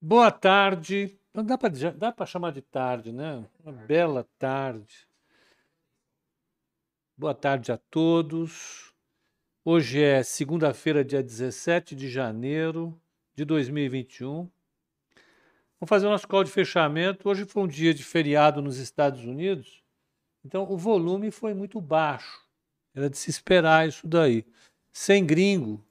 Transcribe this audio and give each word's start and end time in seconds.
Boa 0.00 0.30
tarde. 0.30 1.18
Não 1.34 1.44
dá 1.44 1.58
para 1.58 1.70
dá 1.90 2.12
para 2.12 2.24
chamar 2.24 2.52
de 2.52 2.62
tarde, 2.62 3.12
né? 3.12 3.44
Uma 3.64 3.72
bela 3.72 4.24
tarde. 4.38 5.08
Boa 7.16 7.34
tarde 7.34 7.72
a 7.72 7.76
todos. 7.76 8.94
Hoje 9.64 10.00
é 10.00 10.22
segunda-feira, 10.22 11.04
dia 11.04 11.20
17 11.20 11.96
de 11.96 12.08
janeiro 12.08 12.96
de 13.34 13.44
2021. 13.44 14.48
Vamos 15.80 15.88
fazer 15.88 16.06
o 16.06 16.10
nosso 16.10 16.28
call 16.28 16.44
de 16.44 16.50
fechamento. 16.52 17.28
Hoje 17.28 17.44
foi 17.44 17.64
um 17.64 17.68
dia 17.68 17.92
de 17.92 18.04
feriado 18.04 18.62
nos 18.62 18.78
Estados 18.78 19.24
Unidos, 19.24 19.82
então 20.44 20.62
o 20.70 20.76
volume 20.76 21.32
foi 21.32 21.54
muito 21.54 21.80
baixo. 21.80 22.46
Era 22.94 23.10
de 23.10 23.18
se 23.18 23.30
esperar 23.30 23.88
isso 23.88 24.06
daí. 24.06 24.46
Sem 24.92 25.26
gringo, 25.26 25.84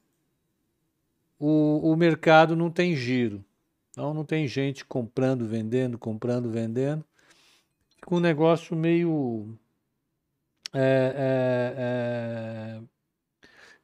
o, 1.38 1.92
o 1.92 1.96
mercado 1.98 2.56
não 2.56 2.72
tem 2.72 2.96
giro. 2.96 3.44
Então 3.98 4.14
não 4.14 4.24
tem 4.24 4.48
gente 4.48 4.86
comprando, 4.86 5.48
vendendo, 5.48 5.98
comprando, 5.98 6.52
vendendo. 6.52 7.04
Fica 7.96 8.14
um 8.14 8.20
negócio 8.20 8.76
meio. 8.76 9.58
É, 10.72 11.16
é, 11.16 11.74
é, 11.80 12.82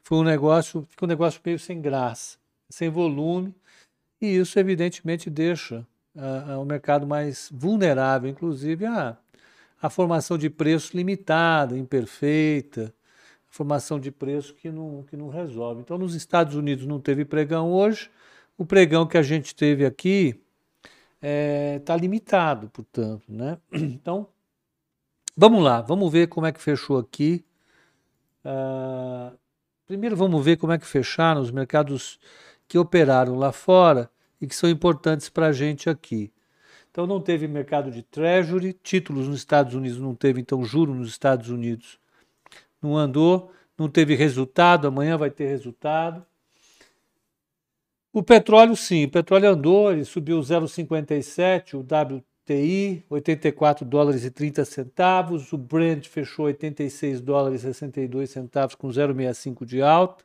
foi 0.03 0.19
um 0.19 0.23
negócio, 0.23 0.85
fica 0.87 1.05
um 1.05 1.07
negócio 1.07 1.41
meio 1.43 1.57
sem 1.57 1.81
graça, 1.81 2.37
sem 2.69 2.89
volume, 2.89 3.55
e 4.21 4.27
isso 4.35 4.59
evidentemente 4.59 5.31
deixa 5.31 5.83
uh, 6.15 6.61
o 6.61 6.65
mercado 6.65 7.07
mais 7.07 7.49
vulnerável, 7.51 8.29
inclusive 8.29 8.85
a, 8.85 9.17
a 9.81 9.89
formação 9.89 10.37
de 10.37 10.47
preço 10.47 10.95
limitada, 10.95 11.75
imperfeita, 11.75 12.93
formação 13.49 13.99
de 13.99 14.11
preço 14.11 14.53
que 14.53 14.69
não, 14.69 15.03
que 15.09 15.17
não 15.17 15.29
resolve. 15.29 15.81
Então, 15.81 15.97
nos 15.97 16.13
Estados 16.13 16.53
Unidos 16.53 16.85
não 16.85 16.99
teve 16.99 17.25
pregão 17.25 17.71
hoje, 17.71 18.11
o 18.63 18.65
pregão 18.65 19.05
que 19.05 19.17
a 19.17 19.21
gente 19.21 19.53
teve 19.53 19.85
aqui 19.85 20.39
está 21.15 21.21
é, 21.21 21.79
tá 21.79 21.97
limitado, 21.97 22.69
portanto. 22.69 23.23
Né? 23.27 23.57
Então, 23.73 24.27
vamos 25.35 25.61
lá, 25.61 25.81
vamos 25.81 26.11
ver 26.11 26.27
como 26.27 26.47
é 26.47 26.51
que 26.51 26.61
fechou 26.61 26.97
aqui. 26.97 27.45
Uh, 28.45 29.37
primeiro, 29.85 30.15
vamos 30.15 30.43
ver 30.43 30.57
como 30.57 30.71
é 30.71 30.77
que 30.77 30.85
fecharam 30.85 31.41
os 31.41 31.51
mercados 31.51 32.19
que 32.67 32.77
operaram 32.77 33.37
lá 33.37 33.51
fora 33.51 34.09
e 34.39 34.47
que 34.47 34.55
são 34.55 34.69
importantes 34.69 35.29
para 35.29 35.47
a 35.47 35.51
gente 35.51 35.89
aqui. 35.89 36.31
Então, 36.89 37.05
não 37.05 37.19
teve 37.19 37.47
mercado 37.47 37.91
de 37.91 38.01
treasury, 38.01 38.71
títulos 38.71 39.27
nos 39.27 39.39
Estados 39.39 39.73
Unidos 39.73 39.99
não 39.99 40.15
teve, 40.15 40.39
então, 40.39 40.63
juro 40.63 40.93
nos 40.93 41.09
Estados 41.09 41.49
Unidos 41.49 41.99
não 42.81 42.95
andou, 42.95 43.51
não 43.77 43.89
teve 43.89 44.15
resultado, 44.15 44.87
amanhã 44.87 45.17
vai 45.17 45.31
ter 45.31 45.47
resultado. 45.47 46.25
O 48.13 48.21
petróleo, 48.21 48.75
sim, 48.75 49.05
o 49.05 49.09
petróleo 49.09 49.49
andou, 49.49 49.91
ele 49.91 50.05
subiu 50.05 50.39
0,57, 50.39 51.73
o 51.73 51.79
WTI, 51.79 53.03
84 53.09 53.83
dólares 53.83 54.23
e 54.23 54.29
30 54.29 54.63
centavos, 54.65 55.51
o 55.51 55.57
Brent 55.57 56.07
fechou 56.07 56.45
86 56.45 57.19
dólares 57.19 57.61
e 57.61 57.73
62 57.73 58.29
centavos 58.29 58.75
com 58.75 58.87
0,65 58.87 59.65
de 59.65 59.81
alta. 59.81 60.23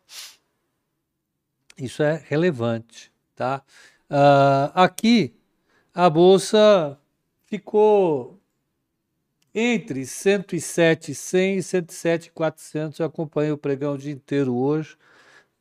Isso 1.79 2.03
é 2.03 2.23
relevante, 2.27 3.11
tá? 3.35 3.63
Uh, 4.11 4.71
aqui, 4.75 5.35
a 5.95 6.11
bolsa 6.11 6.99
ficou 7.47 8.39
entre 9.55 10.05
107,100 10.05 11.57
e 11.57 11.63
107,400. 11.63 12.99
Eu 12.99 13.07
acompanhei 13.07 13.51
o 13.51 13.57
pregão 13.57 13.95
o 13.95 13.99
dia 13.99 14.13
inteiro 14.13 14.55
hoje 14.55 14.95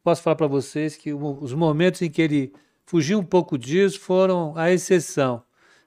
posso 0.08 0.22
falar 0.24 0.38
para 0.38 0.48
vocês 0.48 0.96
que 0.96 1.14
os 1.14 1.54
momentos 1.54 2.02
em 2.02 2.10
que 2.10 2.22
ele 2.22 2.54
fugiu 2.86 3.20
um 3.20 3.26
pouco 3.26 3.58
disso 3.58 4.00
foram 4.00 4.56
a 4.56 4.72
exceção. 4.72 5.44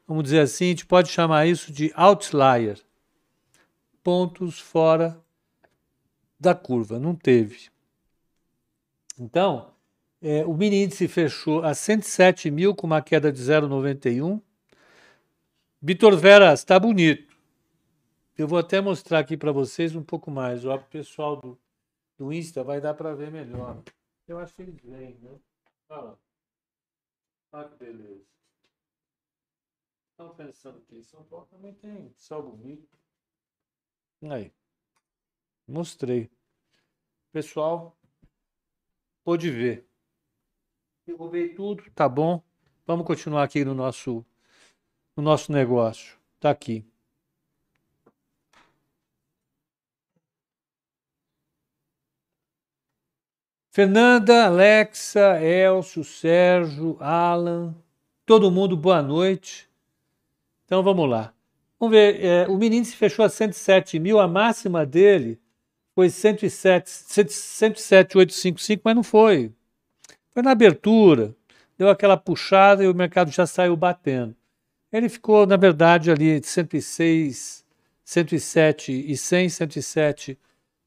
Vamos 0.07 0.25
dizer 0.25 0.41
assim, 0.41 0.67
a 0.67 0.69
gente 0.69 0.85
pode 0.85 1.09
chamar 1.09 1.47
isso 1.47 1.73
de 1.73 1.91
outlier. 1.95 2.79
Pontos 4.03 4.61
fora 4.61 5.19
da 6.39 6.55
curva, 6.55 6.99
não 6.99 7.15
teve. 7.15 7.71
Então, 9.19 9.73
é, 10.21 10.45
o 10.45 10.53
mini 10.53 10.85
índice 10.85 11.09
fechou 11.09 11.65
a 11.65 11.73
107 11.73 12.51
mil 12.51 12.75
com 12.75 12.87
uma 12.87 13.01
queda 13.01 13.33
de 13.33 13.41
0,91. 13.41 14.39
Vitor 15.81 16.15
Veras, 16.19 16.61
está 16.61 16.79
bonito. 16.79 17.35
Eu 18.37 18.47
vou 18.47 18.59
até 18.59 18.83
mostrar 18.83 19.21
aqui 19.21 19.35
para 19.35 19.51
vocês 19.51 19.97
um 19.97 20.03
pouco 20.03 20.31
mais. 20.31 20.67
O 20.67 20.79
pessoal 20.91 21.37
do, 21.37 21.59
do 22.19 22.31
Insta 22.31 22.63
vai 22.63 22.83
dar 22.83 22.93
para 22.93 23.15
ver 23.15 23.31
melhor. 23.31 23.79
Eu 24.31 24.39
acho 24.39 24.55
que 24.55 24.63
eles 24.63 24.81
vêm, 24.81 25.19
né? 25.19 25.41
Olha 25.89 26.03
lá. 26.03 26.19
Olha 27.51 27.69
que 27.69 27.75
beleza. 27.79 28.25
Estão 30.13 30.33
pensando 30.37 30.81
que 30.83 30.99
em 30.99 31.03
São 31.03 31.25
Paulo 31.25 31.47
também 31.47 31.75
tem 31.75 32.15
sol 32.17 32.41
bonito. 32.41 32.97
Aí. 34.31 34.53
Mostrei. 35.67 36.31
Pessoal, 37.33 37.99
pode 39.25 39.51
ver. 39.51 39.85
Derrubei 41.05 41.53
tudo, 41.53 41.91
tá 41.91 42.09
bom. 42.09 42.41
Vamos 42.87 43.05
continuar 43.05 43.43
aqui 43.43 43.65
no 43.65 43.75
nosso, 43.75 44.25
no 45.17 45.25
nosso 45.25 45.51
negócio. 45.51 46.17
Tá 46.39 46.51
aqui. 46.51 46.89
Fernanda, 53.73 54.47
Alexa, 54.47 55.41
Elcio, 55.41 56.03
Sérgio, 56.03 56.97
Alan, 56.99 57.73
todo 58.27 58.51
mundo, 58.51 58.77
boa 58.77 59.01
noite. 59.01 59.71
Então 60.65 60.83
vamos 60.83 61.09
lá. 61.09 61.33
Vamos 61.79 61.95
ver, 61.95 62.25
é, 62.25 62.49
o 62.49 62.59
menino 62.59 62.85
se 62.85 62.97
fechou 62.97 63.25
a 63.25 63.29
107 63.29 64.01
mil, 64.01 64.19
a 64.19 64.27
máxima 64.27 64.85
dele 64.85 65.39
foi 65.95 66.11
107,855, 66.11 68.83
mas 68.85 68.97
não 68.97 69.05
foi. 69.05 69.53
Foi 70.31 70.43
na 70.43 70.51
abertura, 70.51 71.33
deu 71.79 71.89
aquela 71.89 72.17
puxada 72.17 72.83
e 72.83 72.89
o 72.89 72.95
mercado 72.95 73.31
já 73.31 73.47
saiu 73.47 73.77
batendo. 73.77 74.35
Ele 74.93 75.09
ficou, 75.09 75.47
na 75.47 75.57
verdade, 75.57 76.11
ali 76.11 76.43
106, 76.43 77.65
107 78.05 78.93
e 78.93 79.17
100, 79.17 79.49
107 79.49 80.37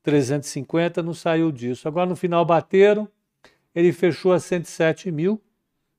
350, 0.03 1.02
não 1.02 1.14
saiu 1.14 1.52
disso. 1.52 1.88
Agora 1.88 2.08
no 2.08 2.16
final 2.16 2.46
bateram, 2.46 3.09
ele 3.74 3.91
fechou 3.91 4.31
a 4.34 4.40
107 4.40 5.09
mil 5.09 5.41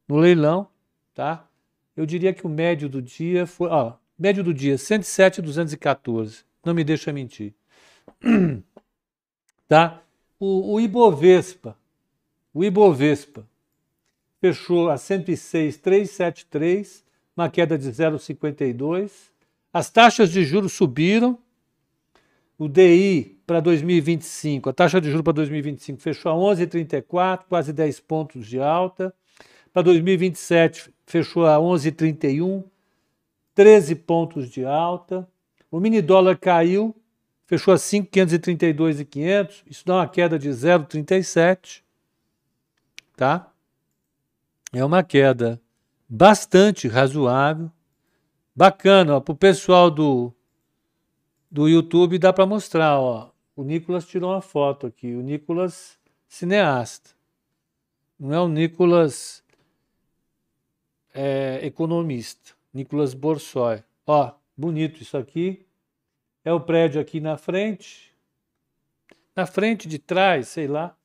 no 0.07 0.19
leilão, 0.19 0.69
tá? 1.15 1.49
Eu 1.97 2.07
diria 2.07 2.33
que 2.33 2.47
o 2.47 2.51
médio 2.51 2.89
do 2.89 3.03
dia 3.03 3.47
foi, 3.47 3.69
ó, 3.71 3.95
médio 4.19 4.43
do 4.45 4.55
dia 4.55 4.79
107,214. 4.79 6.45
Não 6.65 6.75
me 6.75 6.85
deixa 6.85 7.13
mentir, 7.13 7.53
tá? 9.67 10.01
O, 10.39 10.75
o 10.75 10.81
Ibovespa, 10.81 11.77
o 12.53 12.63
Ibovespa 12.65 13.45
fechou 14.41 14.91
a 14.91 14.97
106,373, 14.97 17.05
uma 17.37 17.49
queda 17.49 17.79
de 17.79 17.89
0,52. 17.91 19.33
As 19.73 19.91
taxas 19.91 20.31
de 20.31 20.45
juros 20.45 20.73
subiram, 20.73 21.39
o 22.59 22.69
DI 22.69 23.34
para 23.47 23.61
2025, 23.61 24.71
a 24.71 24.73
taxa 24.73 25.01
de 25.01 25.09
juros 25.09 25.23
para 25.23 25.35
2025 25.35 26.01
fechou 26.01 26.33
a 26.33 26.35
11,34, 26.35 27.45
quase 27.49 27.73
10 27.73 28.01
pontos 28.01 28.47
de 28.47 28.59
alta. 28.59 29.15
Para 29.73 29.83
2027 29.83 30.93
fechou 31.07 31.47
a 31.47 31.57
11,31, 31.57 32.65
13 33.55 33.95
pontos 33.97 34.49
de 34.49 34.65
alta. 34.65 35.29
O 35.71 35.81
mini 35.81 36.01
dólar 36.01 36.39
caiu, 36.39 36.95
fechou 37.47 37.75
a 37.75 37.77
5,532,500, 37.77 39.63
isso 39.69 39.85
dá 39.85 39.97
uma 39.97 40.09
queda 40.09 40.39
de 40.39 40.49
0,37, 40.49 41.83
tá? 43.17 43.51
É 44.73 44.85
uma 44.85 45.03
queda 45.03 45.61
bastante 46.09 46.89
razoável, 46.89 47.71
bacana 48.55 49.21
para 49.21 49.33
o 49.33 49.37
pessoal 49.37 49.91
do 49.91 50.33
do 51.55 51.69
YouTube 51.69 52.19
dá 52.19 52.33
para 52.33 52.47
mostrar, 52.47 52.99
ó. 52.99 53.34
O 53.57 53.63
Nicolas 53.63 54.07
tirou 54.07 54.33
uma 54.33 54.41
foto 54.41 54.87
aqui, 54.87 55.15
o 55.15 55.21
Nicolas 55.21 55.99
cineasta. 56.27 57.11
Não 58.19 58.33
é 58.33 58.41
o 58.41 58.49
Nicolas 58.49 59.45
é, 61.13 61.61
economista, 61.65 62.53
Nicolas 62.73 63.15
Borsoi. 63.15 63.83
Ó, 64.07 64.33
bonito 64.57 65.01
isso 65.01 65.17
aqui. 65.17 65.65
É 66.45 66.53
o 66.53 66.61
prédio 66.61 67.01
aqui 67.01 67.21
na 67.21 67.37
frente. 67.37 68.13
Na 69.35 69.47
frente, 69.47 69.89
de 69.89 69.99
trás, 69.99 70.49
sei 70.49 70.67
lá. 70.67 70.97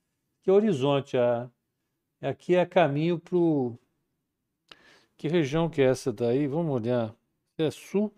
Que 0.41 0.51
horizonte. 0.51 1.17
A, 1.17 1.49
aqui 2.21 2.55
é 2.55 2.65
caminho 2.65 3.19
para 3.19 3.37
o. 3.37 3.77
Que 5.15 5.27
região 5.27 5.69
que 5.69 5.81
é 5.81 5.85
essa 5.85 6.11
daí? 6.11 6.47
Vamos 6.47 6.73
olhar. 6.73 7.15
É 7.57 7.69
sul? 7.71 8.13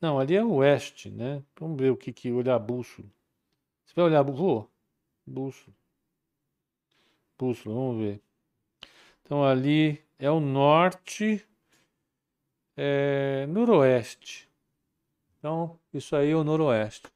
Não, 0.00 0.18
ali 0.18 0.36
é 0.36 0.44
o 0.44 0.54
oeste, 0.56 1.10
né? 1.10 1.42
Vamos 1.58 1.80
ver 1.80 1.90
o 1.90 1.96
que 1.96 2.12
que 2.12 2.30
olhar 2.30 2.58
bússola. 2.58 3.08
Você 3.84 3.94
vai 3.94 4.04
olhar 4.04 4.22
vou? 4.22 4.70
Bússola. 5.26 5.74
Bússola, 7.38 7.74
vamos 7.74 7.98
ver. 7.98 8.20
Então 9.22 9.44
ali 9.44 10.02
é 10.18 10.30
o 10.30 10.40
norte, 10.40 11.46
é, 12.76 13.46
noroeste. 13.48 14.48
Então, 15.38 15.78
isso 15.92 16.14
aí 16.14 16.30
é 16.30 16.36
o 16.36 16.44
noroeste. 16.44 17.06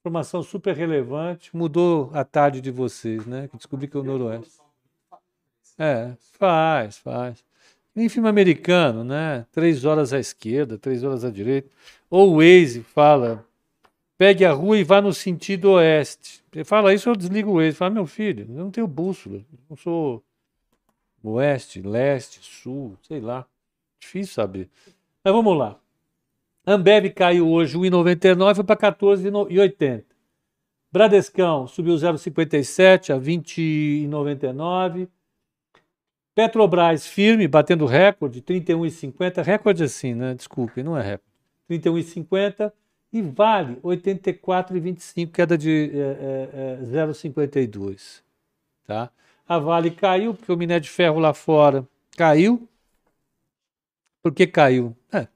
Informação 0.00 0.42
super 0.42 0.74
relevante, 0.74 1.54
mudou 1.56 2.10
a 2.14 2.24
tarde 2.24 2.60
de 2.60 2.70
vocês, 2.70 3.26
né? 3.26 3.48
Descobri 3.54 3.88
que 3.88 3.96
é 3.96 4.00
o 4.00 4.04
noroeste. 4.04 4.60
É, 5.78 6.14
faz, 6.38 6.98
faz. 6.98 7.44
Nem 7.96 8.10
filme 8.10 8.28
americano, 8.28 9.02
né? 9.02 9.46
Três 9.50 9.86
horas 9.86 10.12
à 10.12 10.18
esquerda, 10.18 10.76
três 10.76 11.02
horas 11.02 11.24
à 11.24 11.30
direita. 11.30 11.70
Ou 12.10 12.34
o 12.34 12.36
Waze 12.36 12.82
fala, 12.82 13.42
pegue 14.18 14.44
a 14.44 14.52
rua 14.52 14.76
e 14.76 14.84
vá 14.84 15.00
no 15.00 15.14
sentido 15.14 15.70
oeste. 15.72 16.44
Ele 16.52 16.62
fala 16.62 16.92
isso, 16.92 17.08
eu 17.08 17.16
desligo 17.16 17.52
o 17.52 17.54
Waze. 17.54 17.72
Fala, 17.72 17.92
meu 17.92 18.06
filho, 18.06 18.46
eu 18.50 18.64
não 18.64 18.70
tenho 18.70 18.86
bússola. 18.86 19.40
Não 19.70 19.78
sou 19.78 20.22
oeste, 21.22 21.80
leste, 21.80 22.40
sul, 22.42 22.98
sei 23.00 23.18
lá. 23.18 23.46
Difícil 23.98 24.34
saber. 24.34 24.68
Mas 25.24 25.32
vamos 25.32 25.56
lá. 25.56 25.80
Ambev 26.66 27.10
caiu 27.14 27.48
hoje 27.48 27.78
1,99, 27.78 28.56
foi 28.56 28.64
para 28.64 28.92
14,80. 28.92 30.04
Bradescão 30.92 31.66
subiu 31.66 31.94
0,57 31.94 33.14
a 33.14 33.18
20,99. 33.18 35.08
Petrobras 36.36 37.06
firme, 37.06 37.48
batendo 37.48 37.86
recorde, 37.86 38.42
31,50. 38.42 39.42
Recorde 39.42 39.82
assim, 39.82 40.14
né? 40.14 40.34
Desculpe, 40.34 40.82
não 40.82 40.94
é 40.94 41.00
recorde. 41.00 41.32
31,50. 41.70 42.70
E 43.10 43.22
Vale, 43.22 43.76
84,25, 43.76 45.30
queda 45.32 45.56
de 45.56 45.90
é, 45.94 46.78
é, 46.82 46.84
0,52. 46.84 48.20
Tá? 48.86 49.10
A 49.48 49.58
Vale 49.58 49.90
caiu, 49.90 50.34
porque 50.34 50.52
o 50.52 50.58
minério 50.58 50.82
de 50.82 50.90
ferro 50.90 51.18
lá 51.18 51.32
fora 51.32 51.88
caiu. 52.14 52.68
Por 54.22 54.34
que 54.34 54.46
caiu? 54.46 54.94
É, 55.10 55.26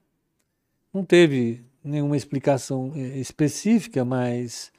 não 0.93 1.03
teve 1.03 1.65
nenhuma 1.83 2.15
explicação 2.15 2.91
é, 2.95 3.17
específica, 3.17 4.05
mas 4.05 4.71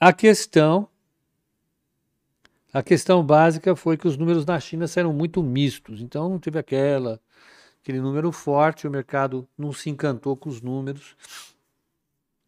a 0.00 0.12
questão 0.12 0.88
a 2.72 2.82
questão 2.82 3.24
básica 3.24 3.76
foi 3.76 3.96
que 3.96 4.08
os 4.08 4.16
números 4.16 4.46
na 4.46 4.58
China 4.58 4.86
eram 4.96 5.12
muito 5.12 5.42
mistos, 5.42 6.00
então 6.00 6.28
não 6.28 6.38
teve 6.38 6.58
aquela 6.58 7.20
aquele 7.82 8.00
número 8.00 8.30
forte, 8.30 8.86
o 8.86 8.90
mercado 8.90 9.46
não 9.58 9.72
se 9.72 9.90
encantou 9.90 10.36
com 10.36 10.48
os 10.48 10.62
números. 10.62 11.16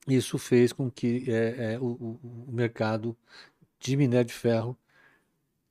Isso 0.06 0.38
fez 0.38 0.72
com 0.72 0.90
que 0.90 1.24
é, 1.28 1.74
é, 1.74 1.78
o, 1.78 2.18
o, 2.22 2.52
mercado 2.52 3.16
de 3.80 3.96
minério 3.96 4.26
de 4.26 4.34
ferro 4.34 4.76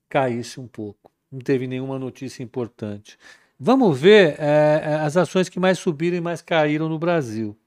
caísse 0.09 0.59
um 0.59 0.67
pouco. 0.67 1.11
Não 1.31 1.39
teve 1.39 1.65
nenhuma 1.65 1.97
notícia 1.97 2.43
importante. 2.43 3.17
Vamos 3.59 3.99
ver 3.99 4.35
é, 4.39 4.81
é 4.83 4.95
as 4.95 5.15
ações 5.15 5.49
que 5.49 5.59
mais 5.59 5.79
subiram 5.79 6.17
e 6.17 6.21
mais 6.21 6.41
caíram 6.41 6.89
no 6.89 6.99
Brasil. 6.99 7.57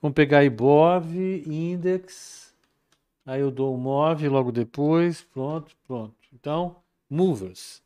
Vamos 0.00 0.14
pegar 0.14 0.44
Ibov, 0.44 1.14
Index, 1.46 2.54
aí 3.26 3.40
eu 3.40 3.50
dou 3.50 3.74
um 3.74 3.78
MOV 3.78 4.28
logo 4.28 4.50
depois, 4.52 5.22
pronto, 5.22 5.76
pronto. 5.86 6.17
Então, 6.32 6.76
movers. 7.08 7.82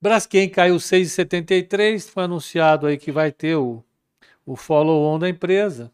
Braskem 0.00 0.48
caiu 0.48 0.76
6,73, 0.76 2.08
foi 2.08 2.24
anunciado 2.24 2.86
aí 2.86 2.98
que 2.98 3.10
vai 3.10 3.32
ter 3.32 3.56
o, 3.56 3.82
o 4.44 4.54
follow-on 4.56 5.18
da 5.18 5.28
empresa. 5.28 5.92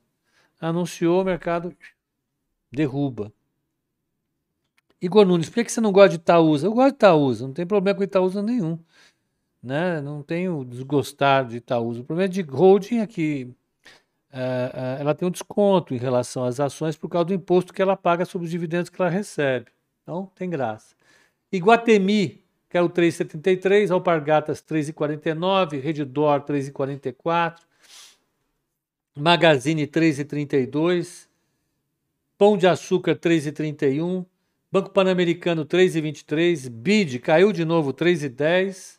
Anunciou, 0.60 1.22
o 1.22 1.24
mercado 1.24 1.76
derruba. 2.70 3.32
Igor 5.00 5.26
Nunes, 5.26 5.48
por 5.48 5.64
que 5.64 5.72
você 5.72 5.80
não 5.80 5.90
gosta 5.90 6.10
de 6.10 6.16
Itaúsa? 6.16 6.66
Eu 6.66 6.72
gosto 6.72 6.90
de 6.90 6.94
Itaúsa, 6.94 7.46
não 7.46 7.54
tem 7.54 7.66
problema 7.66 7.96
com 7.96 8.04
Itaúsa 8.04 8.42
nenhum. 8.42 8.78
Né? 9.62 10.00
Não 10.00 10.22
tenho 10.22 10.64
desgostar 10.64 11.46
de 11.46 11.56
Itaúsa. 11.56 12.00
O 12.00 12.04
problema 12.04 12.28
de 12.28 12.42
holding 12.42 12.98
é 12.98 13.06
que 13.06 13.44
uh, 13.44 14.36
uh, 14.36 15.00
ela 15.00 15.14
tem 15.14 15.26
um 15.26 15.30
desconto 15.30 15.94
em 15.94 15.98
relação 15.98 16.44
às 16.44 16.60
ações 16.60 16.96
por 16.96 17.08
causa 17.08 17.26
do 17.26 17.34
imposto 17.34 17.72
que 17.72 17.82
ela 17.82 17.96
paga 17.96 18.24
sobre 18.24 18.44
os 18.44 18.50
dividendos 18.50 18.90
que 18.90 19.00
ela 19.00 19.10
recebe. 19.10 19.66
Então, 20.02 20.30
tem 20.34 20.48
graça. 20.48 20.94
Iguatemi, 21.52 22.42
que 22.70 22.78
é 22.78 22.80
o 22.80 22.88
3,73, 22.88 23.90
Alpargatas 23.90 24.62
3,49, 24.62 25.78
Redditor 25.78 26.40
3,44, 26.40 27.58
Magazine 29.14 29.86
3,32, 29.86 31.28
Pão 32.38 32.56
de 32.56 32.66
Açúcar 32.66 33.14
3,31, 33.16 34.24
Banco 34.72 34.88
Pan-Americano 34.88 35.66
3,23, 35.66 36.70
BID 36.70 37.18
caiu 37.18 37.52
de 37.52 37.66
novo 37.66 37.92
3,10 37.92 38.98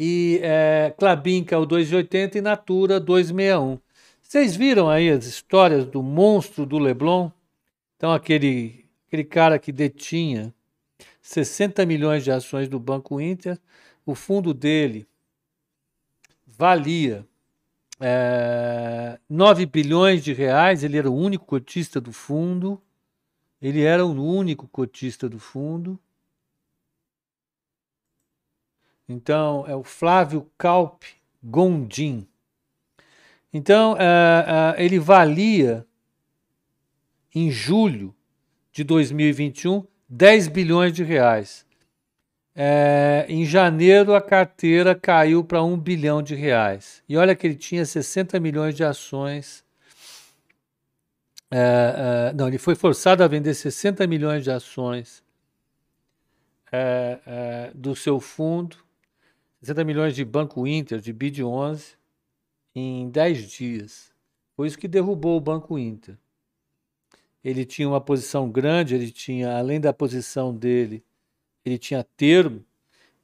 e 0.00 0.40
é, 0.42 0.94
Clabin 0.96 1.44
caiu 1.44 1.66
2,80 1.66 2.36
e 2.36 2.40
Natura 2.40 2.98
2,61. 2.98 3.78
Vocês 4.22 4.56
viram 4.56 4.88
aí 4.88 5.10
as 5.10 5.26
histórias 5.26 5.84
do 5.84 6.02
monstro 6.02 6.64
do 6.64 6.78
Leblon? 6.78 7.30
Então 7.96 8.12
aquele, 8.12 8.86
aquele 9.06 9.24
cara 9.24 9.58
que 9.58 9.70
detinha 9.70 10.54
60 11.28 11.84
milhões 11.84 12.24
de 12.24 12.30
ações 12.30 12.70
do 12.70 12.80
Banco 12.80 13.20
Inter, 13.20 13.60
o 14.06 14.14
fundo 14.14 14.54
dele 14.54 15.06
valia 16.46 17.28
é, 18.00 19.20
9 19.28 19.66
bilhões 19.66 20.24
de 20.24 20.32
reais, 20.32 20.82
ele 20.82 20.96
era 20.96 21.10
o 21.10 21.14
único 21.14 21.44
cotista 21.44 22.00
do 22.00 22.12
fundo, 22.14 22.80
ele 23.60 23.82
era 23.82 24.06
o 24.06 24.24
único 24.24 24.66
cotista 24.68 25.28
do 25.28 25.38
fundo. 25.38 26.00
Então, 29.06 29.66
é 29.68 29.76
o 29.76 29.84
Flávio 29.84 30.50
Calp 30.56 31.02
Gondim. 31.42 32.26
Então, 33.52 33.98
é, 33.98 34.76
é, 34.78 34.82
ele 34.82 34.98
valia, 34.98 35.86
em 37.34 37.50
julho 37.50 38.14
de 38.72 38.82
2021, 38.82 39.86
10 40.08 40.48
bilhões 40.48 40.92
de 40.92 41.02
reais. 41.04 41.66
É, 42.54 43.26
em 43.28 43.44
janeiro, 43.44 44.14
a 44.14 44.20
carteira 44.20 44.94
caiu 44.94 45.44
para 45.44 45.62
1 45.62 45.78
bilhão 45.78 46.22
de 46.22 46.34
reais. 46.34 47.02
E 47.08 47.16
olha 47.16 47.36
que 47.36 47.46
ele 47.46 47.54
tinha 47.54 47.84
60 47.84 48.40
milhões 48.40 48.74
de 48.74 48.82
ações 48.82 49.64
é, 51.50 52.30
é, 52.30 52.32
não, 52.34 52.46
ele 52.48 52.58
foi 52.58 52.74
forçado 52.74 53.24
a 53.24 53.28
vender 53.28 53.54
60 53.54 54.06
milhões 54.06 54.44
de 54.44 54.50
ações 54.50 55.24
é, 56.70 57.18
é 57.26 57.70
do 57.74 57.96
seu 57.96 58.20
fundo, 58.20 58.76
60 59.60 59.84
milhões 59.84 60.14
de 60.14 60.24
Banco 60.24 60.66
Inter, 60.66 61.00
de 61.00 61.12
BID 61.12 61.42
11, 61.42 61.96
em 62.74 63.08
10 63.08 63.50
dias. 63.50 64.12
Foi 64.54 64.68
isso 64.68 64.78
que 64.78 64.86
derrubou 64.86 65.36
o 65.36 65.40
Banco 65.40 65.78
Inter. 65.78 66.16
Ele 67.48 67.64
tinha 67.64 67.88
uma 67.88 68.00
posição 68.00 68.50
grande, 68.50 68.94
ele 68.94 69.10
tinha, 69.10 69.56
além 69.56 69.80
da 69.80 69.90
posição 69.90 70.54
dele, 70.54 71.02
ele 71.64 71.78
tinha 71.78 72.04
termo, 72.04 72.62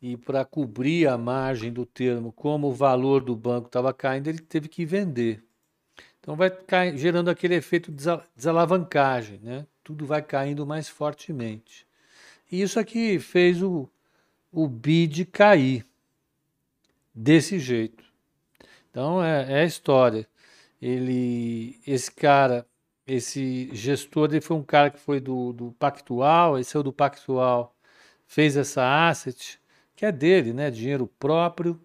e 0.00 0.16
para 0.16 0.46
cobrir 0.46 1.06
a 1.06 1.18
margem 1.18 1.70
do 1.70 1.84
termo, 1.84 2.32
como 2.32 2.68
o 2.68 2.72
valor 2.72 3.22
do 3.22 3.36
banco 3.36 3.66
estava 3.66 3.92
caindo, 3.92 4.28
ele 4.28 4.38
teve 4.38 4.66
que 4.66 4.86
vender. 4.86 5.44
Então 6.20 6.34
vai 6.36 6.48
cair, 6.48 6.96
gerando 6.96 7.28
aquele 7.28 7.54
efeito 7.54 7.92
de 7.92 8.02
desalavancagem, 8.34 9.40
né? 9.42 9.66
Tudo 9.82 10.06
vai 10.06 10.22
caindo 10.22 10.66
mais 10.66 10.88
fortemente. 10.88 11.86
E 12.50 12.62
isso 12.62 12.80
aqui 12.80 13.18
fez 13.18 13.62
o, 13.62 13.86
o 14.50 14.66
bid 14.66 15.26
cair 15.26 15.84
desse 17.14 17.58
jeito. 17.58 18.02
Então 18.90 19.22
é, 19.22 19.52
é 19.52 19.60
a 19.60 19.64
história. 19.66 20.26
Ele, 20.80 21.78
esse 21.86 22.10
cara, 22.10 22.66
esse 23.06 23.70
gestor, 23.74 24.28
ele 24.30 24.40
foi 24.40 24.56
um 24.56 24.62
cara 24.62 24.90
que 24.90 24.98
foi 24.98 25.20
do, 25.20 25.52
do 25.52 25.72
Pactual, 25.72 26.58
esse 26.58 26.76
é 26.76 26.80
o 26.80 26.82
do 26.82 26.92
Pactual, 26.92 27.74
fez 28.26 28.56
essa 28.56 29.08
asset, 29.08 29.60
que 29.94 30.06
é 30.06 30.12
dele, 30.12 30.52
né? 30.52 30.70
Dinheiro 30.70 31.06
próprio, 31.18 31.80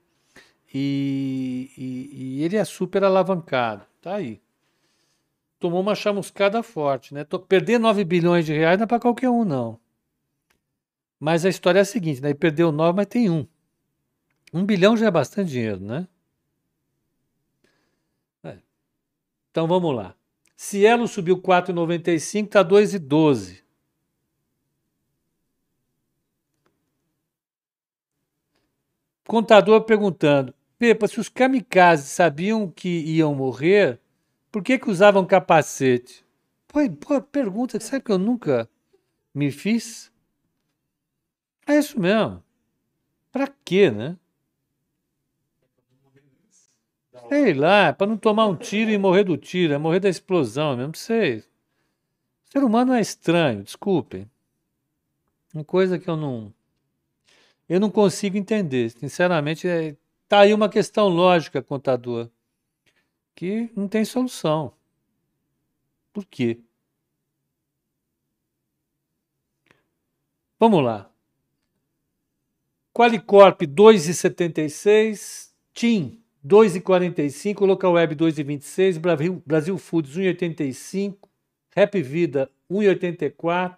e, 0.73 1.71
e, 1.77 2.39
e 2.39 2.43
ele 2.43 2.55
é 2.57 2.63
super 2.65 3.03
alavancado. 3.03 3.85
Tá 4.01 4.15
aí. 4.15 4.41
Tomou 5.59 5.81
uma 5.81 5.95
chamuscada 5.95 6.63
forte, 6.63 7.13
né? 7.13 7.25
Perder 7.47 7.79
9 7.79 8.03
bilhões 8.05 8.45
de 8.45 8.53
reais 8.53 8.77
não 8.77 8.85
é 8.85 8.87
para 8.87 8.99
qualquer 8.99 9.29
um, 9.29 9.43
não. 9.43 9.79
Mas 11.19 11.45
a 11.45 11.49
história 11.49 11.79
é 11.79 11.81
a 11.81 11.85
seguinte, 11.85 12.21
né? 12.21 12.29
Ele 12.29 12.35
perdeu 12.37 12.71
9, 12.71 12.95
mas 12.95 13.07
tem 13.07 13.29
um. 13.29 13.45
Um 14.53 14.65
bilhão 14.65 14.95
já 14.95 15.07
é 15.07 15.11
bastante 15.11 15.51
dinheiro, 15.51 15.81
né? 15.81 16.07
É. 18.43 18.57
Então 19.51 19.67
vamos 19.67 19.93
lá. 19.93 20.15
Cielo 20.61 21.07
subiu 21.07 21.41
4,95, 21.41 22.47
está 22.47 22.61
2,12. 22.65 23.63
Contador 29.25 29.85
perguntando: 29.85 30.53
Pepa, 30.77 31.07
se 31.07 31.17
os 31.17 31.29
kamikazes 31.29 32.09
sabiam 32.09 32.69
que 32.69 32.89
iam 32.89 33.33
morrer, 33.33 34.01
por 34.51 34.61
que, 34.61 34.77
que 34.77 34.89
usavam 34.89 35.25
capacete? 35.25 36.25
Pô, 36.67 36.79
pô, 36.89 37.21
pergunta, 37.21 37.79
sabe 37.79 38.03
que 38.03 38.11
eu 38.11 38.17
nunca 38.17 38.69
me 39.33 39.51
fiz? 39.51 40.11
É 41.65 41.79
isso 41.79 41.97
mesmo. 41.97 42.43
Pra 43.31 43.47
quê, 43.63 43.89
né? 43.89 44.17
Sei 47.29 47.53
lá, 47.53 47.89
é 47.89 47.93
para 47.93 48.07
não 48.07 48.17
tomar 48.17 48.47
um 48.47 48.55
tiro 48.55 48.89
e 48.89 48.97
morrer 48.97 49.23
do 49.23 49.37
tiro, 49.37 49.71
é 49.71 49.77
morrer 49.77 49.99
da 49.99 50.09
explosão 50.09 50.75
mesmo. 50.75 50.95
Sei. 50.95 51.37
O 51.37 51.43
ser 52.51 52.63
humano 52.63 52.91
é 52.91 52.99
estranho, 52.99 53.61
desculpem. 53.63 54.27
Uma 55.53 55.63
coisa 55.63 55.99
que 55.99 56.09
eu 56.09 56.17
não. 56.17 56.51
Eu 57.67 57.79
não 57.79 57.91
consigo 57.91 58.35
entender. 58.35 58.89
Sinceramente, 58.89 59.67
é, 59.67 59.95
tá 60.27 60.39
aí 60.39 60.55
uma 60.55 60.67
questão 60.67 61.07
lógica, 61.07 61.61
contador, 61.61 62.27
que 63.35 63.69
não 63.75 63.87
tem 63.87 64.03
solução. 64.03 64.73
Por 66.11 66.25
quê? 66.25 66.59
Vamos 70.59 70.83
lá. 70.83 71.11
Qualicorp 72.91 73.61
2,76, 73.61 75.51
TIM 75.75 76.18
2,45, 76.45 77.65
Local 77.65 77.93
Web 77.93 78.15
2,26, 78.15 78.97
Brasil, 78.97 79.43
Brasil 79.45 79.77
Foods 79.77 80.17
1,85, 80.17 81.17
Rap 81.75 82.01
Vida 82.01 82.49
1,84, 82.71 83.77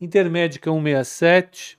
Intermédica 0.00 0.70
1,67. 0.70 1.78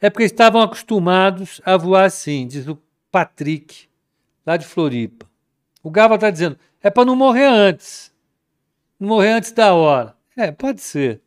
É 0.00 0.10
porque 0.10 0.24
estavam 0.24 0.60
acostumados 0.60 1.60
a 1.64 1.76
voar 1.76 2.06
assim, 2.06 2.46
diz 2.46 2.66
o 2.66 2.76
Patrick, 3.10 3.88
lá 4.44 4.56
de 4.56 4.66
Floripa. 4.66 5.30
O 5.82 5.90
Gava 5.90 6.16
está 6.16 6.30
dizendo, 6.30 6.58
é 6.82 6.90
para 6.90 7.04
não 7.04 7.14
morrer 7.14 7.46
antes. 7.46 8.12
Não 8.98 9.08
morrer 9.08 9.32
antes 9.32 9.52
da 9.52 9.74
hora. 9.74 10.16
É, 10.36 10.50
pode 10.50 10.80
ser. 10.80 11.20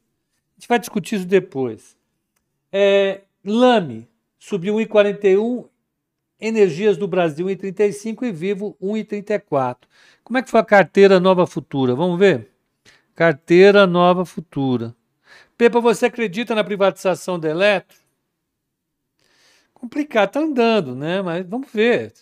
A 0.57 0.59
gente 0.59 0.67
vai 0.67 0.79
discutir 0.79 1.15
isso 1.15 1.25
depois. 1.25 1.95
É, 2.71 3.21
Lame 3.43 4.09
subiu 4.37 4.75
1,41 4.75 5.69
Energias 6.45 6.95
do 6.95 7.07
Brasil 7.07 7.47
1,35 7.47 8.23
e 8.23 8.31
Vivo 8.31 8.77
1,34. 8.79 9.87
Como 10.23 10.37
é 10.37 10.43
que 10.43 10.49
foi 10.51 10.59
a 10.59 10.65
carteira 10.65 11.19
Nova 11.19 11.47
Futura? 11.47 11.95
Vamos 11.95 12.19
ver? 12.19 12.51
Carteira 13.15 13.87
Nova 13.87 14.25
Futura. 14.25 14.95
Pepa, 15.57 15.79
você 15.79 16.05
acredita 16.05 16.53
na 16.53 16.63
privatização 16.63 17.39
da 17.39 17.49
Eletro? 17.49 17.97
Complicado, 19.73 20.33
tá 20.33 20.39
andando, 20.39 20.95
né? 20.95 21.19
Mas 21.21 21.43
vamos 21.47 21.71
ver. 21.71 22.13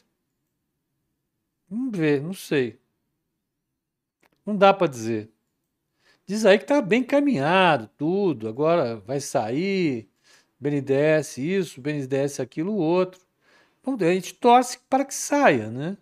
Vamos 1.69 1.97
ver, 1.97 2.21
não 2.21 2.33
sei. 2.33 2.79
Não 4.45 4.55
dá 4.55 4.73
para 4.73 4.87
dizer. 4.87 5.29
Diz 6.25 6.45
aí 6.45 6.57
que 6.57 6.65
tá 6.65 6.81
bem 6.81 7.03
caminhado, 7.03 7.89
tudo. 7.97 8.47
Agora 8.47 8.95
vai 8.97 9.19
sair, 9.19 10.09
BNDES 10.59 11.37
isso, 11.39 11.81
BNDES 11.81 12.39
aquilo, 12.39 12.73
outro. 12.75 13.19
A 13.85 14.13
gente 14.13 14.33
torce 14.33 14.79
para 14.89 15.03
que 15.03 15.13
saia, 15.13 15.69
né? 15.69 15.97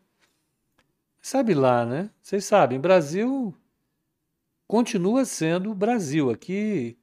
Sabe 1.21 1.53
lá, 1.53 1.85
né? 1.85 2.09
Vocês 2.21 2.45
sabem, 2.45 2.79
Brasil 2.79 3.55
continua 4.71 5.25
sendo 5.25 5.75
Brasil. 5.75 6.29
Aqui 6.29 6.97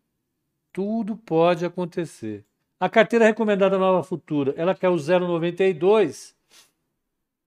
tudo 0.72 1.16
pode 1.16 1.66
acontecer. 1.66 2.42
A 2.80 2.88
carteira 2.88 3.26
recomendada 3.26 3.76
Nova 3.76 4.02
Futura, 4.02 4.54
ela 4.56 4.74
caiu 4.74 4.94
0,92. 4.94 6.32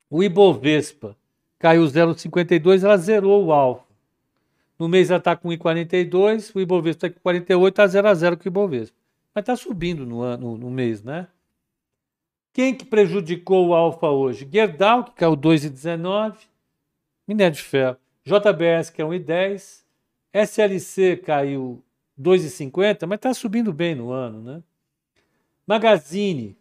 O 0.09 0.21
Ibovespa 0.21 1.15
caiu 1.57 1.83
0,52, 1.83 2.83
ela 2.83 2.97
zerou 2.97 3.45
o 3.45 3.51
alfa. 3.53 3.85
No 4.77 4.87
mês 4.87 5.09
ela 5.09 5.17
está 5.17 5.35
com 5.35 5.49
1,42, 5.49 6.51
o 6.53 6.59
Ibovespa 6.59 7.07
está 7.07 7.09
com 7.09 7.19
48, 7.21 7.73
está 7.73 7.87
0 7.87 8.07
a 8.07 8.13
0 8.13 8.37
com 8.37 8.43
o 8.43 8.47
Ibovespa. 8.47 8.97
Mas 9.33 9.41
está 9.43 9.55
subindo 9.55 10.05
no, 10.05 10.21
ano, 10.21 10.57
no 10.57 10.69
mês, 10.69 11.01
né? 11.01 11.27
Quem 12.53 12.75
que 12.75 12.85
prejudicou 12.85 13.67
o 13.67 13.73
alfa 13.73 14.07
hoje? 14.07 14.47
Gerdau, 14.51 15.05
que 15.05 15.13
caiu 15.13 15.37
2,19. 15.37 16.35
Minério 17.27 17.55
de 17.55 17.63
ferro. 17.63 17.97
JBS, 18.25 18.89
que 18.89 19.01
é 19.01 19.05
1,10. 19.05 19.83
SLC 20.33 21.17
caiu 21.17 21.83
2,50, 22.19 23.07
mas 23.07 23.17
está 23.17 23.33
subindo 23.33 23.73
bem 23.73 23.95
no 23.95 24.11
ano, 24.11 24.41
né? 24.41 24.63
Magazine 25.65 26.57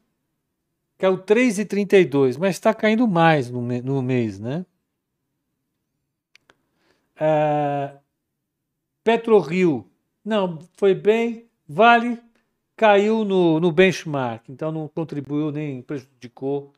caiu 0.98 1.18
3,32, 1.18 2.36
mas 2.38 2.56
está 2.56 2.74
caindo 2.74 3.06
mais 3.08 3.50
no, 3.50 3.60
no, 3.60 4.02
mês, 4.02 4.38
né? 4.38 4.64
É, 7.16 7.92
PetroRio, 9.02 9.88
não, 10.24 10.58
foi 10.76 10.94
bem. 10.94 11.46
Vale 11.68 12.20
caiu 12.80 13.26
no, 13.26 13.60
no 13.60 13.70
benchmark, 13.70 14.48
então 14.48 14.72
não 14.72 14.88
contribuiu 14.88 15.52
nem 15.52 15.82
prejudicou 15.82 16.72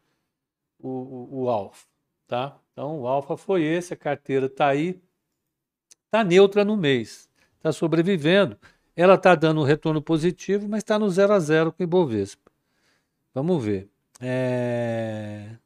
o, 0.77 0.89
o, 0.89 1.43
o 1.45 1.49
alfa, 1.49 1.87
tá? 2.27 2.59
Então 2.73 3.03
o 3.03 3.07
alfa 3.07 3.37
foi 3.37 3.63
esse, 3.63 3.95
a 3.95 3.97
carteira 3.97 4.47
está 4.47 4.67
aí, 4.67 5.01
está 6.07 6.25
neutra 6.25 6.65
no 6.65 6.77
mês, 6.77 7.31
está 7.57 7.71
sobrevivendo. 7.71 8.59
Ela 8.97 9.15
está 9.15 9.37
dando 9.37 9.61
um 9.61 9.65
retorno 9.65 10.03
positivo, 10.03 10.69
mas 10.69 10.79
está 10.79 10.99
no 10.99 11.09
0 11.09 11.35
a 11.35 11.39
0 11.39 11.73
com 11.73 11.85
o 11.85 11.85
Ibovespa. 11.85 12.51
Vamos 13.33 13.65
ver. 13.65 13.89
É... 14.21 15.57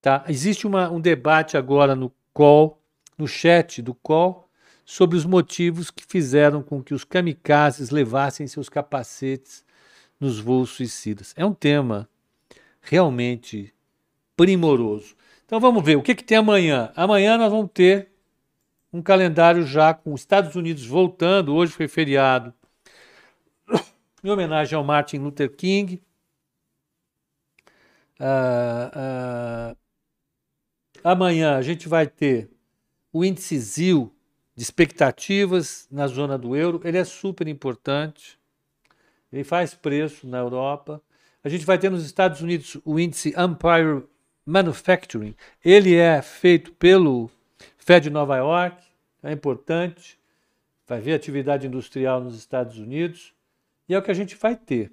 Tá? 0.00 0.24
Existe 0.28 0.66
uma, 0.66 0.90
um 0.90 1.00
debate 1.00 1.56
agora 1.56 1.94
no 1.94 2.12
call 2.34 2.81
no 3.22 3.28
chat 3.28 3.80
do 3.80 3.94
call 3.94 4.50
sobre 4.84 5.16
os 5.16 5.24
motivos 5.24 5.92
que 5.92 6.04
fizeram 6.04 6.60
com 6.60 6.82
que 6.82 6.92
os 6.92 7.04
kamikazes 7.04 7.90
levassem 7.90 8.48
seus 8.48 8.68
capacetes 8.68 9.64
nos 10.18 10.40
voos 10.40 10.70
suicidas. 10.70 11.32
É 11.36 11.46
um 11.46 11.54
tema 11.54 12.08
realmente 12.80 13.72
primoroso. 14.36 15.14
Então 15.46 15.60
vamos 15.60 15.84
ver 15.84 15.96
o 15.96 16.02
que, 16.02 16.16
que 16.16 16.24
tem 16.24 16.36
amanhã. 16.36 16.92
Amanhã 16.96 17.38
nós 17.38 17.52
vamos 17.52 17.70
ter 17.72 18.10
um 18.92 19.00
calendário 19.00 19.64
já 19.64 19.94
com 19.94 20.12
os 20.12 20.22
Estados 20.22 20.56
Unidos 20.56 20.84
voltando. 20.84 21.54
Hoje 21.54 21.72
foi 21.72 21.86
feriado 21.86 22.52
em 24.24 24.30
homenagem 24.30 24.76
ao 24.76 24.82
Martin 24.82 25.18
Luther 25.18 25.54
King. 25.54 26.02
Uh, 28.18 29.72
uh, 29.72 29.76
amanhã 31.04 31.56
a 31.56 31.62
gente 31.62 31.88
vai 31.88 32.08
ter 32.08 32.50
o 33.12 33.24
índice 33.24 33.58
ZIL 33.58 34.12
de 34.54 34.62
expectativas 34.62 35.86
na 35.90 36.06
zona 36.06 36.38
do 36.38 36.56
euro, 36.56 36.80
ele 36.84 36.98
é 36.98 37.04
super 37.04 37.46
importante. 37.48 38.38
Ele 39.32 39.44
faz 39.44 39.74
preço 39.74 40.26
na 40.26 40.38
Europa. 40.38 41.02
A 41.42 41.48
gente 41.48 41.64
vai 41.64 41.78
ter 41.78 41.90
nos 41.90 42.04
Estados 42.04 42.40
Unidos 42.40 42.76
o 42.84 42.98
índice 42.98 43.30
Empire 43.30 44.04
Manufacturing. 44.44 45.34
Ele 45.64 45.94
é 45.94 46.20
feito 46.20 46.72
pelo 46.72 47.30
Fed 47.78 48.04
de 48.04 48.10
Nova 48.10 48.36
York, 48.36 48.82
é 49.22 49.32
importante. 49.32 50.18
Vai 50.86 51.00
ver 51.00 51.14
atividade 51.14 51.66
industrial 51.66 52.20
nos 52.20 52.36
Estados 52.36 52.78
Unidos. 52.78 53.32
E 53.88 53.94
é 53.94 53.98
o 53.98 54.02
que 54.02 54.10
a 54.10 54.14
gente 54.14 54.36
vai 54.36 54.54
ter. 54.56 54.92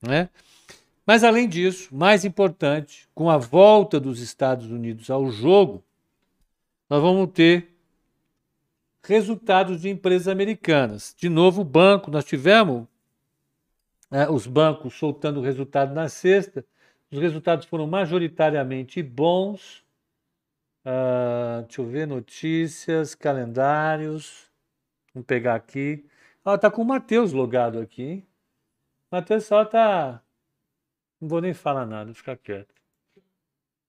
Né? 0.00 0.28
Mas, 1.04 1.24
além 1.24 1.48
disso, 1.48 1.94
mais 1.94 2.24
importante, 2.24 3.08
com 3.14 3.30
a 3.30 3.38
volta 3.38 3.98
dos 3.98 4.20
Estados 4.20 4.70
Unidos 4.70 5.10
ao 5.10 5.30
jogo, 5.30 5.82
nós 6.88 7.02
vamos 7.02 7.30
ter 7.32 7.76
resultados 9.02 9.80
de 9.80 9.88
empresas 9.88 10.28
americanas. 10.28 11.14
De 11.16 11.28
novo, 11.28 11.62
o 11.62 11.64
banco, 11.64 12.10
nós 12.10 12.24
tivemos 12.24 12.86
é, 14.10 14.28
os 14.28 14.46
bancos 14.46 14.94
soltando 14.94 15.40
o 15.40 15.42
resultado 15.42 15.94
na 15.94 16.08
sexta, 16.08 16.64
os 17.10 17.18
resultados 17.18 17.66
foram 17.66 17.86
majoritariamente 17.86 19.02
bons. 19.02 19.84
Uh, 20.84 21.62
deixa 21.62 21.80
eu 21.80 21.86
ver, 21.86 22.06
notícias, 22.06 23.14
calendários. 23.14 24.50
Vamos 25.14 25.26
pegar 25.26 25.54
aqui. 25.54 26.04
Ela 26.44 26.58
tá 26.58 26.70
com 26.70 26.82
o 26.82 26.84
Matheus 26.84 27.32
logado 27.32 27.78
aqui. 27.78 28.24
Matheus 29.10 29.44
só 29.44 29.64
tá. 29.64 30.22
Não 31.20 31.28
vou 31.28 31.40
nem 31.40 31.54
falar 31.54 31.86
nada, 31.86 32.06
vou 32.06 32.14
ficar 32.14 32.36
quieto. 32.36 32.74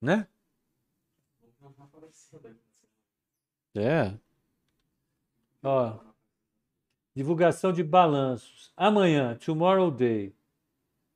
Né? 0.02 0.28
É. 3.78 4.18
Ó. 5.64 6.00
Divulgação 7.16 7.72
de 7.72 7.84
balanços. 7.84 8.72
Amanhã, 8.76 9.36
tomorrow 9.38 9.92
day. 9.92 10.36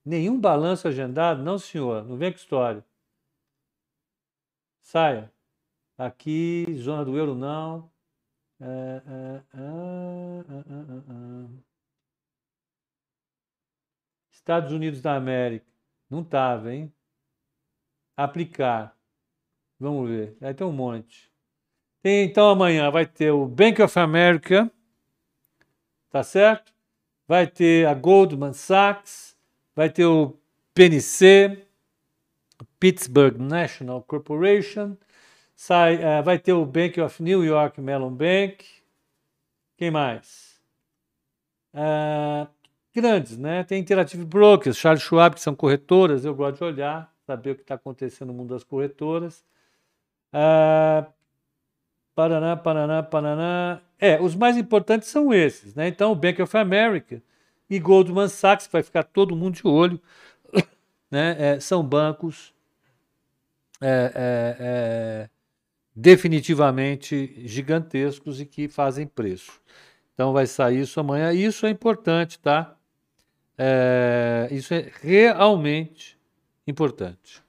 Nenhum 0.05 0.39
balanço 0.39 0.87
agendado? 0.87 1.43
Não, 1.43 1.57
senhor. 1.57 2.03
Não 2.05 2.17
vem 2.17 2.31
com 2.31 2.37
história. 2.37 2.85
Saia. 4.81 5.31
Aqui, 5.97 6.65
zona 6.75 7.05
do 7.05 7.17
euro, 7.17 7.35
não. 7.35 7.91
É, 8.59 9.01
é, 9.05 9.43
é, 9.53 9.61
Estados 14.31 14.71
Unidos 14.71 15.01
da 15.01 15.15
América. 15.15 15.65
Não 16.09 16.21
estava, 16.21 16.73
hein? 16.73 16.91
Aplicar. 18.17 18.97
Vamos 19.79 20.09
ver. 20.09 20.37
Vai 20.39 20.53
ter 20.53 20.63
um 20.63 20.71
monte. 20.71 21.30
Então 22.03 22.49
amanhã 22.49 22.89
vai 22.89 23.05
ter 23.05 23.31
o 23.31 23.45
Bank 23.45 23.81
of 23.81 23.97
America, 23.99 24.71
tá 26.09 26.23
certo? 26.23 26.71
vai 27.31 27.47
ter 27.47 27.87
a 27.87 27.93
Goldman 27.93 28.51
Sachs, 28.51 29.37
vai 29.73 29.89
ter 29.89 30.03
o 30.03 30.37
PNC, 30.73 31.65
Pittsburgh 32.77 33.37
National 33.37 34.03
Corporation, 34.03 34.97
sai, 35.55 35.95
uh, 35.95 36.21
vai 36.21 36.37
ter 36.37 36.51
o 36.51 36.65
Bank 36.65 36.99
of 36.99 37.23
New 37.23 37.41
York 37.45 37.79
Mellon 37.79 38.13
Bank, 38.13 38.65
quem 39.77 39.89
mais? 39.89 40.59
Uh, 41.73 42.45
grandes, 42.93 43.37
né? 43.37 43.63
Tem 43.63 43.79
Interactive 43.79 44.25
Brokers, 44.25 44.75
Charles 44.75 45.01
Schwab, 45.01 45.35
que 45.35 45.41
são 45.41 45.55
corretoras, 45.55 46.25
eu 46.25 46.35
gosto 46.35 46.57
de 46.57 46.63
olhar, 46.65 47.15
saber 47.25 47.51
o 47.51 47.55
que 47.55 47.61
está 47.61 47.75
acontecendo 47.75 48.27
no 48.27 48.33
mundo 48.33 48.49
das 48.49 48.65
corretoras. 48.65 49.41
Uh, 50.33 51.09
Paraná, 52.15 52.55
Paraná, 52.57 53.03
Paraná. 53.03 53.81
É, 53.99 54.19
os 54.21 54.35
mais 54.35 54.57
importantes 54.57 55.09
são 55.09 55.33
esses, 55.33 55.75
né? 55.75 55.87
Então, 55.87 56.11
o 56.11 56.15
Bank 56.15 56.41
of 56.41 56.57
America 56.57 57.21
e 57.69 57.79
Goldman 57.79 58.27
Sachs, 58.27 58.67
vai 58.71 58.83
ficar 58.83 59.03
todo 59.03 59.35
mundo 59.35 59.55
de 59.55 59.67
olho, 59.67 59.99
né? 61.09 61.35
É, 61.39 61.59
são 61.59 61.83
bancos 61.83 62.53
é, 63.79 64.11
é, 64.13 64.57
é, 64.59 65.29
definitivamente 65.95 67.33
gigantescos 67.47 68.41
e 68.41 68.45
que 68.45 68.67
fazem 68.67 69.07
preço. 69.07 69.61
Então, 70.13 70.33
vai 70.33 70.45
sair 70.45 70.81
isso 70.81 70.99
amanhã. 70.99 71.33
Isso 71.33 71.65
é 71.65 71.69
importante, 71.69 72.37
tá? 72.39 72.75
É, 73.57 74.47
isso 74.51 74.73
é 74.73 74.91
realmente 75.01 76.17
importante. 76.67 77.41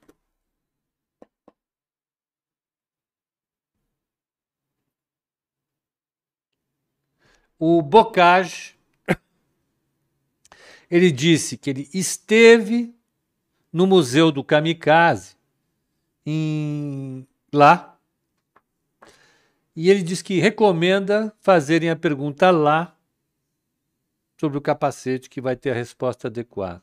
O 7.58 7.80
Bocage, 7.82 8.76
ele 10.90 11.10
disse 11.10 11.56
que 11.56 11.70
ele 11.70 11.88
esteve 11.92 12.94
no 13.72 13.86
Museu 13.86 14.30
do 14.30 14.44
Kamikaze, 14.44 15.36
em, 16.26 17.26
lá, 17.52 17.98
e 19.74 19.88
ele 19.88 20.02
diz 20.02 20.20
que 20.20 20.38
recomenda 20.38 21.34
fazerem 21.40 21.88
a 21.88 21.96
pergunta 21.96 22.50
lá 22.50 22.96
sobre 24.38 24.58
o 24.58 24.60
capacete, 24.60 25.30
que 25.30 25.40
vai 25.40 25.56
ter 25.56 25.70
a 25.70 25.74
resposta 25.74 26.28
adequada. 26.28 26.82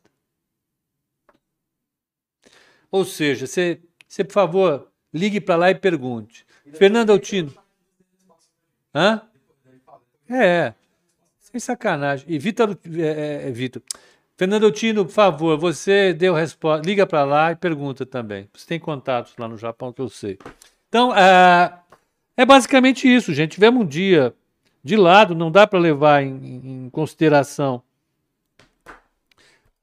Ou 2.89 3.05
seja, 3.05 3.45
você, 3.45 3.81
você 4.07 4.23
por 4.23 4.33
favor, 4.33 4.91
ligue 5.13 5.39
para 5.39 5.55
lá 5.55 5.69
e 5.69 5.75
pergunte. 5.75 6.45
Fernando 6.73 7.11
Altino. 7.11 7.53
Hã? 8.93 9.28
É, 10.29 10.73
sem 11.39 11.59
sacanagem. 11.59 12.25
E 12.29 12.37
Vitor, 12.37 12.77
é, 12.85 13.01
é, 13.01 13.47
é 13.47 13.51
Vitor. 13.51 13.81
Fernando 14.37 14.71
Tino, 14.71 15.05
por 15.05 15.11
favor, 15.11 15.57
você 15.57 16.13
deu 16.13 16.33
resposta. 16.33 16.85
Liga 16.85 17.05
para 17.05 17.25
lá 17.25 17.51
e 17.51 17.55
pergunta 17.55 18.05
também. 18.05 18.47
Você 18.53 18.65
tem 18.65 18.79
contatos 18.79 19.33
lá 19.37 19.47
no 19.47 19.57
Japão 19.57 19.91
que 19.91 20.01
eu 20.01 20.07
sei. 20.07 20.39
Então, 20.87 21.13
é, 21.15 21.77
é 22.37 22.45
basicamente 22.45 23.13
isso, 23.13 23.33
gente. 23.33 23.51
Tivemos 23.51 23.83
um 23.83 23.85
dia 23.85 24.33
de 24.83 24.95
lado, 24.95 25.35
não 25.35 25.51
dá 25.51 25.67
para 25.67 25.77
levar 25.77 26.23
em, 26.23 26.85
em 26.85 26.89
consideração 26.89 27.83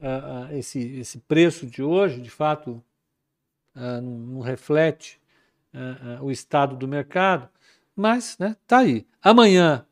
uh, 0.01 0.49
uh, 0.51 0.57
esse, 0.57 0.81
esse 0.99 1.19
preço 1.19 1.67
de 1.67 1.83
hoje, 1.83 2.21
de 2.21 2.31
fato, 2.31 2.83
uh, 3.75 4.01
não, 4.01 4.41
reflete 4.41 5.21
o 6.23 6.31
estado 6.31 6.75
do 6.75 6.89
mercado, 6.89 7.51
mas 7.95 8.39
né, 8.39 8.57
tá 8.67 8.79
aí. 8.79 9.07
Amanhã 9.23 9.86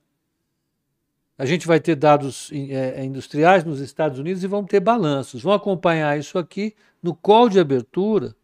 a 1.36 1.44
gente 1.44 1.66
vai 1.66 1.80
ter 1.80 1.96
dados 1.96 2.50
é, 2.52 3.00
é, 3.00 3.04
industriais 3.04 3.64
nos 3.64 3.80
Estados 3.80 4.18
Unidos 4.18 4.44
e 4.44 4.46
vamos 4.46 4.70
ter 4.70 4.80
balanços. 4.80 5.42
Vão 5.42 5.52
acompanhar 5.52 6.18
isso 6.18 6.38
aqui 6.38 6.74
no 7.02 7.14
call 7.14 7.48
de 7.48 7.58
abertura. 7.58 8.34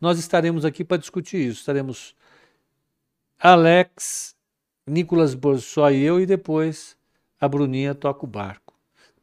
Nós 0.00 0.18
estaremos 0.18 0.64
aqui 0.64 0.84
para 0.84 0.96
discutir 0.96 1.38
isso. 1.38 1.60
Estaremos 1.60 2.14
Alex, 3.38 4.34
Nicolas 4.86 5.34
Borsó 5.34 5.90
e 5.90 6.02
eu, 6.02 6.20
e 6.20 6.26
depois 6.26 6.96
a 7.40 7.46
Bruninha 7.46 7.94
toca 7.94 8.24
o 8.24 8.28
barco. 8.28 8.74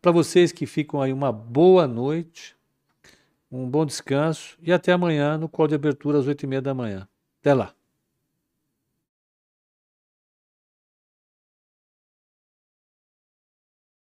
Para 0.01 0.11
vocês 0.11 0.51
que 0.51 0.65
ficam 0.65 1.01
aí, 1.01 1.11
uma 1.11 1.31
boa 1.31 1.87
noite, 1.87 2.55
um 3.51 3.69
bom 3.69 3.85
descanso 3.85 4.57
e 4.61 4.71
até 4.71 4.93
amanhã 4.93 5.37
no 5.37 5.49
call 5.49 5.67
de 5.67 5.75
abertura 5.75 6.19
às 6.19 6.27
oito 6.27 6.43
e 6.43 6.47
meia 6.47 6.61
da 6.61 6.73
manhã. 6.73 7.07
Até 7.41 7.53
lá. 7.53 7.73